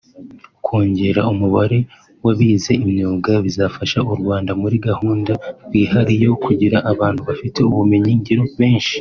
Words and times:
Kongera 0.65 1.21
umubare 1.33 1.79
w’abize 2.23 2.71
imyuga 2.85 3.31
bizafasha 3.45 3.97
u 4.11 4.13
Rwanda 4.19 4.51
muri 4.61 4.75
gahunda 4.87 5.31
rwihaye 5.65 6.15
yo 6.27 6.33
kugira 6.43 6.77
abantu 6.91 7.21
bafite 7.29 7.57
ubumenyi 7.63 8.13
ngiro 8.19 8.43
benshi 8.57 8.97